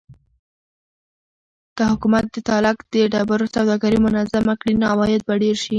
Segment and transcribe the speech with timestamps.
[1.77, 5.69] که حکومت د تالک د ډبرو سوداګري منظمه کړي نو عواید به ډېر شي.